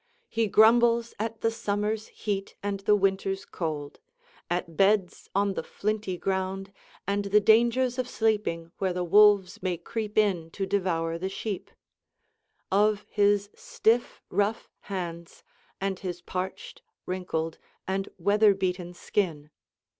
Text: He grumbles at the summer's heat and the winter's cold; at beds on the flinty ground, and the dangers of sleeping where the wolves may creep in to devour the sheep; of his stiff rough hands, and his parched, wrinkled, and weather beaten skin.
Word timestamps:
He 0.29 0.47
grumbles 0.47 1.13
at 1.19 1.41
the 1.41 1.51
summer's 1.51 2.07
heat 2.07 2.55
and 2.63 2.79
the 2.79 2.95
winter's 2.95 3.45
cold; 3.45 3.99
at 4.49 4.75
beds 4.75 5.29
on 5.35 5.53
the 5.53 5.61
flinty 5.61 6.17
ground, 6.17 6.73
and 7.05 7.25
the 7.25 7.39
dangers 7.39 7.99
of 7.99 8.09
sleeping 8.09 8.71
where 8.79 8.93
the 8.93 9.03
wolves 9.03 9.61
may 9.61 9.77
creep 9.77 10.17
in 10.17 10.49
to 10.57 10.65
devour 10.65 11.19
the 11.19 11.29
sheep; 11.29 11.69
of 12.71 13.05
his 13.11 13.51
stiff 13.53 14.23
rough 14.31 14.71
hands, 14.79 15.43
and 15.79 15.99
his 15.99 16.23
parched, 16.23 16.81
wrinkled, 17.05 17.59
and 17.87 18.09
weather 18.17 18.55
beaten 18.55 18.95
skin. 18.95 19.51